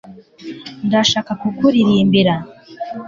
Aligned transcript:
ndashaka 0.87 1.31
kukuririmbira 1.41 2.33